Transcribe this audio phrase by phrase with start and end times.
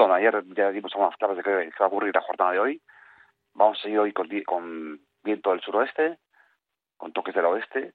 [0.00, 2.82] perdón, ayer ya dimos algunas claves de qué, va a ocurrir la jornada de hoy.
[3.52, 6.16] Vamos a seguir hoy con, viento del suroeste,
[6.96, 7.92] con toques del oeste.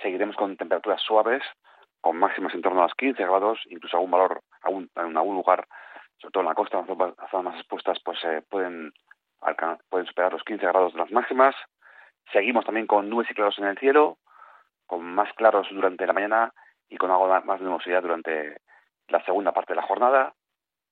[0.00, 1.42] Seguiremos con temperaturas suaves,
[2.00, 5.66] con máximas en torno a los 15 grados, incluso algún valor, algún, en algún lugar,
[6.18, 8.92] sobre todo en la costa, en las zonas más expuestas, pues eh, pueden,
[9.88, 11.56] pueden superar los 15 grados de las máximas.
[12.32, 14.18] Seguimos también con nubes y claros en el cielo,
[14.86, 16.52] con más claros durante la mañana
[16.88, 18.58] y con algo más de nubosidad durante
[19.08, 20.34] la segunda parte de la jornada,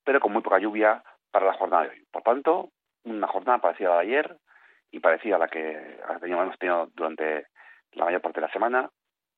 [0.05, 2.07] pero con muy poca lluvia para la jornada de hoy.
[2.11, 2.71] Por tanto,
[3.05, 4.37] una jornada parecida a la de ayer
[4.91, 7.47] y parecida a la que hemos tenido durante
[7.93, 8.91] la mayor parte de la semana,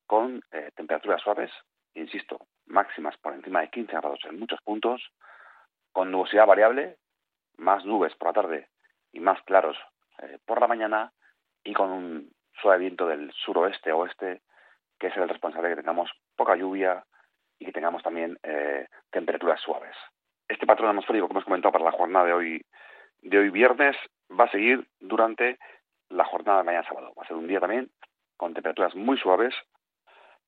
[0.06, 1.50] con eh, temperaturas suaves,
[1.94, 5.02] insisto, máximas por encima de 15 grados en muchos puntos,
[5.92, 6.96] con nubosidad variable,
[7.56, 8.68] más nubes por la tarde
[9.12, 9.76] y más claros
[10.18, 11.12] eh, por la mañana,
[11.64, 14.42] y con un suave viento del suroeste-oeste,
[14.98, 17.04] que es el responsable de que tengamos poca lluvia
[17.58, 19.96] y que tengamos también eh, temperaturas suaves.
[20.62, 22.64] Este patrón atmosférico que hemos comentado para la jornada de hoy,
[23.20, 23.96] de hoy viernes
[24.30, 25.58] va a seguir durante
[26.08, 27.12] la jornada de mañana sábado.
[27.18, 27.90] Va a ser un día también
[28.36, 29.52] con temperaturas muy suaves.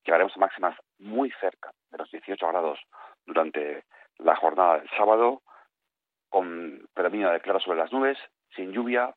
[0.04, 2.78] Llegaremos a máximas muy cerca de los 18 grados
[3.26, 3.82] durante
[4.18, 5.42] la jornada del sábado,
[6.28, 8.16] con predominio de claro sobre las nubes,
[8.54, 9.16] sin lluvia,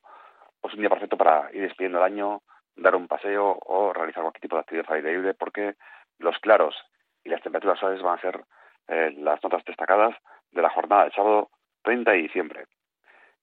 [0.60, 2.42] pues un día perfecto para ir despidiendo el año,
[2.74, 5.76] dar un paseo o realizar cualquier tipo de actividad al aire libre, porque
[6.18, 6.74] los claros
[7.22, 8.44] y las temperaturas suaves van a ser
[8.88, 10.16] eh, las notas destacadas
[10.52, 11.50] de la jornada del sábado
[11.82, 12.66] 30 de diciembre.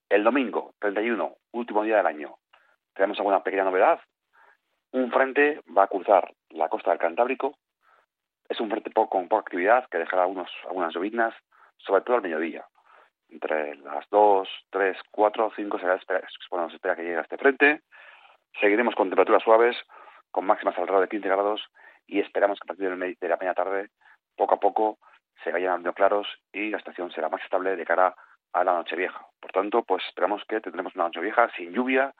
[0.09, 2.35] El domingo 31, último día del año,
[2.93, 3.99] tenemos alguna pequeña novedad.
[4.91, 7.57] Un frente va a cruzar la costa del Cantábrico.
[8.47, 11.33] Es un frente con poca actividad que dejará algunos, algunas lloviznas,
[11.77, 12.65] sobre todo al mediodía.
[13.29, 17.81] Entre las 2, 3, 4, 5 será se espera que llegue a este frente.
[18.61, 19.75] Seguiremos con temperaturas suaves,
[20.31, 21.61] con máximas alrededor de 15 grados
[22.07, 23.89] y esperamos que a partir de la media tarde,
[24.35, 24.99] poco a poco,
[25.45, 28.15] se vayan dando claros y la estación será más estable de cara
[28.51, 29.27] a la noche vieja.
[29.39, 32.13] Por tanto, pues esperamos que tendremos una noche vieja sin lluvia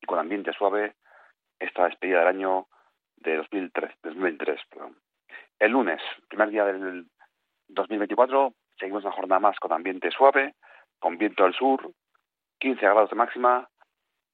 [0.00, 0.96] y con ambiente suave
[1.60, 2.66] esta despedida del año
[3.16, 4.60] de 2003, 2023.
[4.68, 4.96] Perdón.
[5.60, 7.06] El lunes, primer día del
[7.68, 10.54] 2024, seguimos una jornada más con ambiente suave,
[10.98, 11.92] con viento al sur,
[12.58, 13.68] 15 grados de máxima,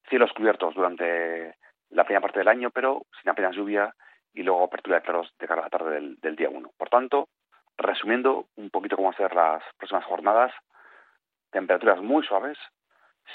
[0.09, 1.55] cielos cubiertos durante
[1.91, 3.95] la primera parte del año, pero sin apenas lluvia
[4.33, 6.71] y luego apertura de claros de cara a la tarde del, día 1.
[6.77, 7.29] Por tanto,
[7.79, 10.53] resumiendo un poquito cómo hacer las próximas jornadas,
[11.51, 12.59] temperaturas muy suaves,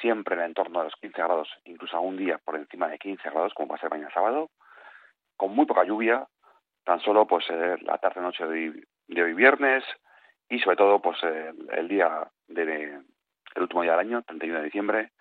[0.01, 3.29] siempre en el entorno de los 15 grados, incluso algún día por encima de 15
[3.29, 4.49] grados, como va a ser mañana sábado,
[5.37, 6.27] con muy poca lluvia,
[6.83, 9.83] tan solo pues eh, la tarde-noche de, hoy viernes
[10.49, 12.99] y sobre todo pues el, día de,
[13.55, 15.11] el último día del año, 31 de diciembre,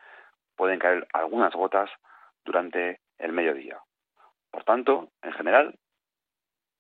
[0.57, 1.91] pueden caer algunas gotas
[2.45, 3.79] durante el mediodía.
[4.51, 5.79] Por tanto, en general,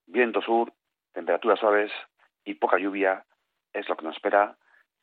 [0.06, 0.72] viento sur,
[1.12, 1.92] temperaturas suaves
[2.44, 3.24] y poca lluvia
[3.72, 4.56] es lo que nos espera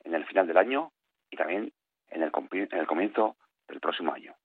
[0.04, 0.92] en el final del año
[1.30, 1.74] y también
[2.10, 4.36] en el, en el comienzo del próximo año.